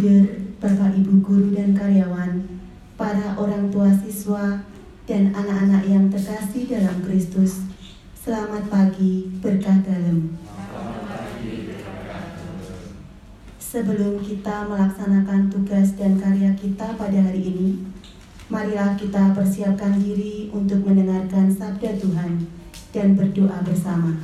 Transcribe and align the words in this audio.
Bapak 0.00 0.96
Ibu 0.96 1.20
guru 1.20 1.52
dan 1.52 1.76
karyawan, 1.76 2.40
para 2.96 3.36
orang 3.36 3.68
tua 3.68 3.92
siswa, 3.92 4.64
dan 5.04 5.28
anak-anak 5.28 5.84
yang 5.84 6.08
terkasih 6.08 6.72
dalam 6.72 7.04
Kristus. 7.04 7.68
Selamat 8.16 8.64
pagi, 8.72 9.28
berkah 9.44 9.76
dalam. 9.84 10.40
Sebelum 13.60 14.24
kita 14.24 14.72
melaksanakan 14.72 15.52
tugas 15.52 15.92
dan 16.00 16.16
karya 16.16 16.56
kita 16.56 16.96
pada 16.96 17.18
hari 17.20 17.52
ini, 17.52 17.84
marilah 18.48 18.96
kita 18.96 19.36
persiapkan 19.36 20.00
diri 20.00 20.48
untuk 20.48 20.80
mendengarkan 20.80 21.52
sabda 21.52 22.00
Tuhan 22.00 22.48
dan 22.96 23.20
berdoa 23.20 23.60
bersama. 23.68 24.16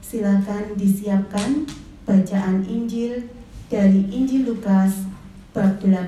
Silakan 0.00 0.72
disiapkan 0.80 1.68
bacaan 2.08 2.64
Injil 2.64 3.36
dari 3.66 4.06
Injil 4.14 4.46
Lukas 4.46 5.10
bab 5.50 5.82
18 5.82 6.06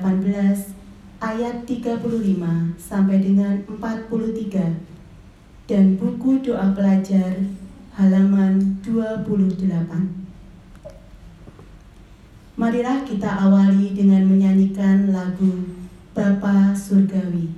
ayat 1.18 1.66
35 1.66 1.98
sampai 2.78 3.18
dengan 3.18 3.58
43 3.66 5.66
dan 5.66 5.98
buku 5.98 6.38
doa 6.38 6.70
pelajar 6.70 7.34
halaman 7.98 8.78
28. 8.86 9.58
Marilah 12.54 13.02
kita 13.02 13.26
awali 13.26 13.90
dengan 13.90 14.22
menyanyikan 14.30 15.10
lagu 15.10 15.66
Bapa 16.14 16.70
Surgawi. 16.78 17.57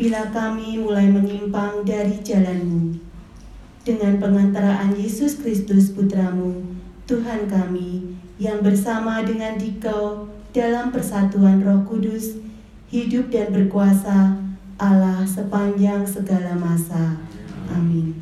bila 0.00 0.32
kami 0.32 0.80
mulai 0.80 1.12
menyimpang 1.12 1.84
dari 1.84 2.24
jalanmu. 2.24 2.96
Dengan 3.84 4.16
pengantaraan 4.16 4.96
Yesus 4.96 5.44
Kristus 5.44 5.92
Putramu, 5.92 6.64
Tuhan 7.04 7.44
kami, 7.44 8.16
yang 8.40 8.64
bersama 8.64 9.20
dengan 9.20 9.60
dikau 9.60 10.24
dalam 10.56 10.88
persatuan 10.88 11.60
roh 11.60 11.84
kudus, 11.84 12.40
hidup 12.88 13.28
dan 13.28 13.52
berkuasa 13.52 14.40
Allah 14.80 15.20
sepanjang 15.28 16.08
segala 16.08 16.56
masa. 16.56 17.20
Amin. 17.68 18.16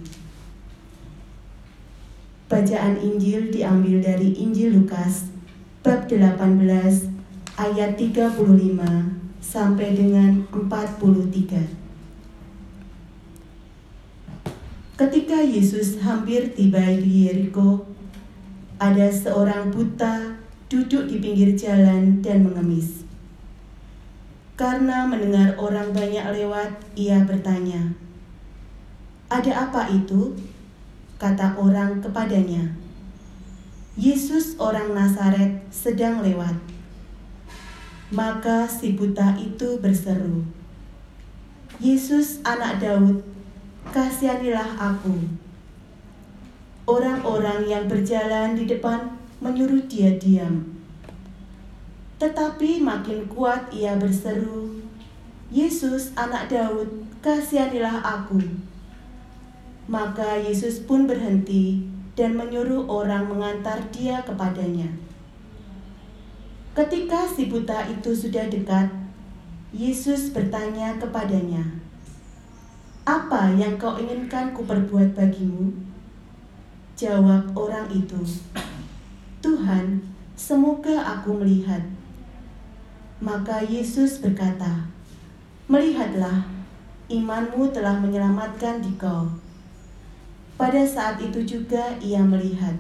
Bacaan 2.50 2.99
Injil 2.99 3.55
diambil 3.55 4.03
dari 4.03 4.34
Injil 4.34 4.83
Lukas 4.83 5.31
bab 5.87 6.11
18 6.11 6.43
ayat 7.55 7.94
35 7.94 9.18
sampai 9.38 9.94
dengan 9.94 10.44
43. 10.50 11.88
Ketika 14.99 15.38
Yesus 15.38 16.03
hampir 16.03 16.50
tiba 16.59 16.82
di 16.82 17.31
Yeriko, 17.31 17.87
ada 18.82 19.06
seorang 19.10 19.71
buta 19.71 20.38
duduk 20.66 21.06
di 21.06 21.22
pinggir 21.22 21.54
jalan 21.54 22.19
dan 22.19 22.43
mengemis. 22.43 23.06
Karena 24.59 25.06
mendengar 25.06 25.55
orang 25.55 25.94
banyak 25.94 26.26
lewat, 26.34 26.82
ia 26.99 27.22
bertanya, 27.22 27.94
"Ada 29.31 29.70
apa 29.70 29.87
itu?" 29.94 30.34
kata 31.19 31.59
orang 31.59 31.99
kepadanya, 31.99 32.78
Yesus 33.99 34.55
orang 34.62 34.94
Nazaret 34.94 35.66
sedang 35.75 36.22
lewat. 36.22 36.55
Maka 38.08 38.64
si 38.64 38.96
buta 38.96 39.36
itu 39.36 39.76
berseru, 39.84 40.41
Yesus 41.76 42.41
anak 42.41 42.80
Daud, 42.80 43.20
kasihanilah 43.92 44.80
aku. 44.80 45.12
Orang-orang 46.88 47.69
yang 47.69 47.84
berjalan 47.84 48.56
di 48.56 48.64
depan 48.64 49.12
menyuruh 49.44 49.84
dia 49.84 50.16
diam. 50.16 50.64
Tetapi 52.16 52.80
makin 52.80 53.28
kuat 53.28 53.69
ia 53.76 54.00
berseru, 54.00 54.80
Yesus 55.52 56.16
anak 56.16 56.48
Daud, 56.48 56.88
kasihanilah 57.20 58.00
aku. 58.00 58.40
Maka 59.84 60.40
Yesus 60.40 60.80
pun 60.80 61.04
berhenti 61.04 61.84
dan 62.16 62.40
menyuruh 62.40 62.88
orang 62.88 63.28
mengantar 63.28 63.84
dia 63.92 64.25
kepadanya. 64.25 64.88
Ketika 66.78 67.27
si 67.27 67.50
buta 67.50 67.91
itu 67.91 68.15
sudah 68.15 68.47
dekat, 68.47 68.87
Yesus 69.75 70.31
bertanya 70.31 70.94
kepadanya, 70.94 71.66
"Apa 73.03 73.50
yang 73.50 73.75
kau 73.75 73.99
inginkan 73.99 74.55
kuperbuat 74.55 75.11
bagimu?" 75.19 75.75
Jawab 76.94 77.50
orang 77.59 77.91
itu, 77.91 78.22
"Tuhan, 79.43 80.06
semoga 80.38 81.19
aku 81.19 81.43
melihat." 81.43 81.83
Maka 83.19 83.58
Yesus 83.67 84.23
berkata, 84.23 84.87
"Melihatlah, 85.67 86.47
imanmu 87.11 87.75
telah 87.75 87.99
menyelamatkan 87.99 88.79
dikau." 88.79 89.26
Pada 90.55 90.87
saat 90.87 91.19
itu 91.19 91.43
juga 91.43 91.99
ia 91.99 92.23
melihat, 92.23 92.79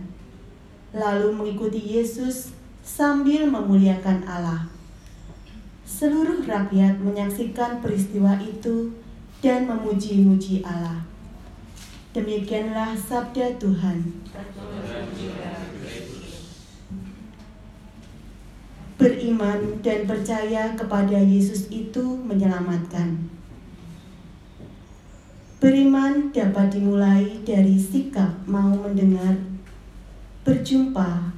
lalu 0.94 1.34
mengikuti 1.34 1.98
Yesus 1.98 2.54
sambil 2.88 3.44
memuliakan 3.44 4.24
Allah. 4.24 4.64
Seluruh 5.84 6.40
rakyat 6.48 6.96
menyaksikan 7.04 7.84
peristiwa 7.84 8.40
itu 8.40 8.96
dan 9.44 9.68
memuji-muji 9.68 10.64
Allah. 10.64 11.04
Demikianlah 12.16 12.96
sabda 12.96 13.60
Tuhan. 13.60 14.24
Beriman 18.98 19.60
dan 19.84 20.08
percaya 20.08 20.72
kepada 20.74 21.20
Yesus 21.20 21.68
itu 21.68 22.18
menyelamatkan. 22.24 23.30
Beriman 25.62 26.34
dapat 26.34 26.74
dimulai 26.74 27.42
dari 27.46 27.78
sikap 27.78 28.42
mau 28.50 28.74
mendengar, 28.74 29.38
berjumpa, 30.42 31.37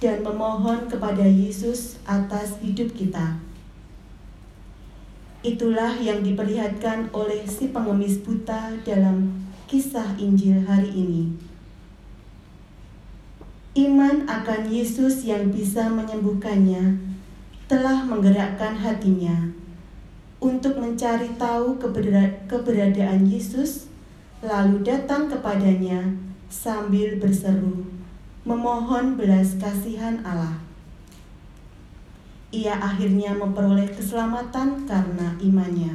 dan 0.00 0.24
memohon 0.24 0.88
kepada 0.88 1.22
Yesus 1.22 2.00
atas 2.08 2.56
hidup 2.64 2.90
kita. 2.96 3.36
Itulah 5.40 5.96
yang 6.00 6.24
diperlihatkan 6.24 7.12
oleh 7.12 7.44
si 7.44 7.72
pengemis 7.72 8.20
buta 8.20 8.76
dalam 8.84 9.44
kisah 9.68 10.16
Injil 10.16 10.64
hari 10.64 10.92
ini. 10.92 11.24
Iman 13.76 14.26
akan 14.28 14.66
Yesus 14.66 15.24
yang 15.24 15.48
bisa 15.54 15.86
menyembuhkannya 15.88 16.98
telah 17.70 18.02
menggerakkan 18.02 18.74
hatinya 18.74 19.46
untuk 20.40 20.80
mencari 20.80 21.36
tahu 21.36 21.76
keberadaan 22.48 23.28
Yesus, 23.28 23.92
lalu 24.40 24.80
datang 24.82 25.28
kepadanya 25.28 26.16
sambil 26.48 27.20
berseru, 27.20 27.84
memohon 28.40 29.20
belas 29.20 29.60
kasihan 29.60 30.16
Allah 30.24 30.70
ia 32.50 32.74
akhirnya 32.74 33.30
memperoleh 33.38 33.86
keselamatan 33.94 34.82
karena 34.82 35.38
imannya. 35.38 35.94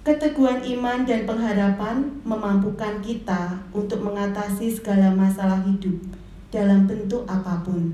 Keteguhan 0.00 0.64
iman 0.64 1.04
dan 1.04 1.28
pengharapan 1.28 2.08
memampukan 2.24 3.04
kita 3.04 3.60
untuk 3.76 4.00
mengatasi 4.00 4.72
segala 4.72 5.12
masalah 5.12 5.60
hidup 5.68 6.00
dalam 6.48 6.88
bentuk 6.88 7.28
apa 7.28 7.60
pun. 7.60 7.92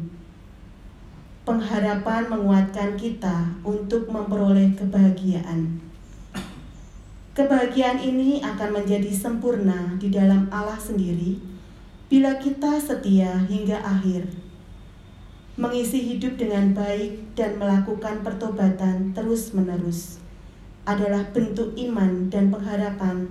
Pengharapan 1.43 2.31
menguatkan 2.31 2.95
kita 2.95 3.59
untuk 3.67 4.07
memperoleh 4.07 4.79
kebahagiaan. 4.79 5.83
Kebahagiaan 7.35 7.99
ini 7.99 8.39
akan 8.47 8.79
menjadi 8.79 9.11
sempurna 9.11 9.99
di 9.99 10.15
dalam 10.15 10.47
Allah 10.55 10.79
sendiri 10.79 11.56
bila 12.07 12.39
kita 12.39 12.79
setia 12.79 13.35
hingga 13.51 13.83
akhir 13.83 14.31
mengisi 15.57 16.15
hidup 16.15 16.37
dengan 16.37 16.77
baik 16.77 17.35
dan 17.35 17.57
melakukan 17.57 18.21
pertobatan 18.21 19.17
terus-menerus 19.17 20.21
adalah 20.87 21.27
bentuk 21.35 21.75
iman 21.75 22.31
dan 22.31 22.53
pengharapan, 22.53 23.27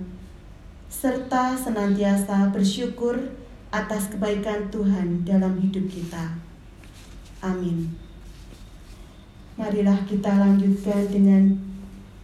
serta 0.91 1.55
senantiasa 1.55 2.51
bersyukur 2.51 3.15
atas 3.71 4.11
kebaikan 4.11 4.67
Tuhan 4.67 5.23
dalam 5.23 5.55
hidup 5.63 5.87
kita. 5.87 6.35
Amin. 7.39 7.95
Marilah 9.55 10.03
kita 10.03 10.35
lanjutkan 10.35 11.07
dengan 11.07 11.55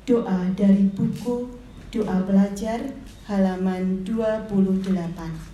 doa 0.03 0.51
dari 0.51 0.92
buku 0.92 1.48
Doa 1.92 2.24
Belajar 2.27 2.92
halaman 3.27 4.03
28. 4.03 5.50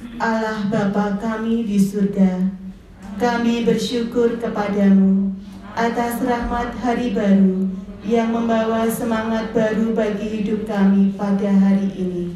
Allah 0.00 0.64
Bapa 0.72 1.20
kami 1.20 1.68
di 1.68 1.76
surga, 1.76 2.48
kami 3.20 3.68
bersyukur 3.68 4.40
kepadamu 4.40 5.36
atas 5.76 6.24
rahmat 6.24 6.72
hari 6.80 7.12
baru 7.12 7.68
yang 8.00 8.32
membawa 8.32 8.88
semangat 8.88 9.52
baru 9.52 9.92
bagi 9.92 10.40
hidup 10.40 10.64
kami 10.64 11.12
pada 11.20 11.52
hari 11.52 11.92
ini. 12.00 12.32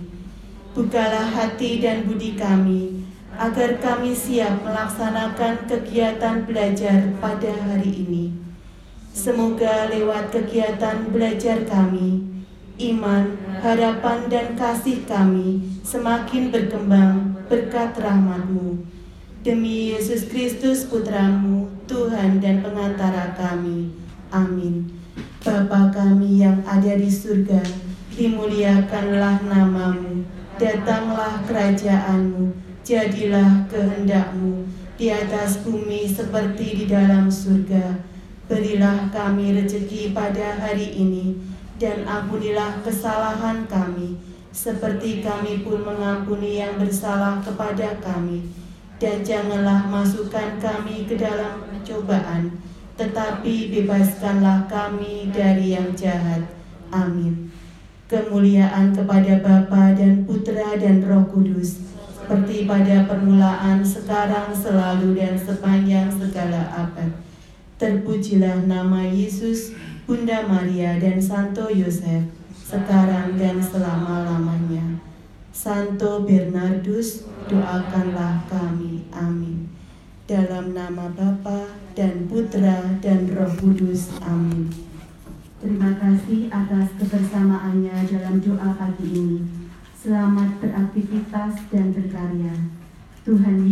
Bukalah 0.77 1.25
hati 1.25 1.81
dan 1.81 2.05
budi 2.05 2.37
kami, 2.37 3.01
agar 3.41 3.81
kami 3.81 4.13
siap 4.13 4.61
melaksanakan 4.61 5.65
kegiatan 5.65 6.45
belajar 6.45 7.17
pada 7.17 7.49
hari 7.65 8.05
ini. 8.05 8.25
Semoga 9.17 9.89
lewat 9.89 10.37
kegiatan 10.37 11.09
belajar 11.09 11.65
kami, 11.65 12.29
iman, 12.93 13.41
harapan, 13.65 14.29
dan 14.29 14.53
kasih 14.53 15.01
kami 15.09 15.65
semakin 15.81 16.53
berkembang 16.53 17.34
berkat 17.55 17.95
rahmatmu. 17.95 18.83
Demi 19.47 19.95
Yesus 19.95 20.27
Kristus 20.27 20.91
putramu, 20.91 21.71
Tuhan 21.87 22.43
dan 22.43 22.67
pengantara 22.67 23.31
kami. 23.39 23.95
Amin. 24.35 24.91
Bapa 25.39 25.95
kami 25.95 26.43
yang 26.43 26.67
ada 26.67 26.99
di 26.99 27.07
surga, 27.07 27.63
dimuliakanlah 28.19 29.47
namamu. 29.47 30.27
Datanglah 30.59 31.47
kerajaanmu, 31.47 32.59
jadilah 32.83 33.71
kehendakmu 33.71 34.67
di 34.99 35.15
atas 35.15 35.63
bumi 35.63 36.11
seperti 36.11 36.83
di 36.83 36.85
dalam 36.91 37.31
surga. 37.31 38.03
Berilah 38.51 39.15
kami 39.15 39.55
rezeki 39.63 40.11
pada 40.11 40.59
hari 40.59 40.91
ini, 40.91 41.39
dan 41.79 42.03
ampunilah 42.03 42.83
kesalahan 42.83 43.63
kami, 43.71 44.19
seperti 44.55 45.19
kami 45.19 45.67
pun 45.67 45.83
mengampuni 45.83 46.63
yang 46.63 46.79
bersalah 46.79 47.43
kepada 47.43 47.99
kami. 47.99 48.47
Dan 49.03 49.27
janganlah 49.27 49.91
masukkan 49.91 50.63
kami 50.63 51.11
ke 51.11 51.19
dalam 51.19 51.67
cobaan, 51.83 52.63
tetapi 52.95 53.75
bebaskanlah 53.75 54.71
kami 54.71 55.35
dari 55.35 55.75
yang 55.75 55.91
jahat. 55.99 56.47
Amin. 56.95 57.51
Kemuliaan 58.07 58.95
kepada 58.95 59.43
Bapa 59.43 59.99
dan 59.99 60.23
Putra 60.23 60.79
dan 60.79 61.03
Roh 61.03 61.27
Kudus, 61.27 61.83
seperti 62.15 62.71
pada 62.71 63.11
permulaan, 63.11 63.83
sekarang, 63.83 64.55
selalu, 64.55 65.19
dan 65.19 65.35
sepanjang 65.35 66.09
segala 66.15 66.71
abad. 66.71 67.11
Terpujilah 67.77 68.71
nama 68.71 69.03
Yesus, 69.03 69.75
Bunda 70.07 70.47
Maria, 70.47 70.97
dan 71.03 71.19
Santo 71.19 71.67
Yosef, 71.67 72.31
sekarang 72.75 73.39
dan 73.39 73.63
selama-lamanya. 73.63 74.99
Santo 75.55 76.27
Bernardus, 76.27 77.23
doakanlah 77.47 78.43
kami. 78.51 79.07
Amin. 79.15 79.71
Dalam 80.27 80.75
nama 80.75 81.07
Bapa 81.15 81.71
dan 81.95 82.27
Putra 82.27 82.99
dan 82.99 83.31
Roh 83.31 83.55
Kudus. 83.55 84.19
Amin. 84.27 84.67
Terima 85.63 85.95
kasih 85.95 86.51
atas 86.51 86.91
kebersamaannya 86.99 88.11
dalam 88.11 88.43
doa 88.43 88.75
pagi 88.75 89.07
ini. 89.07 89.41
Selamat 89.95 90.59
beraktivitas 90.59 91.71
dan 91.71 91.95
berkarya. 91.95 92.59
Tuhan 93.23 93.63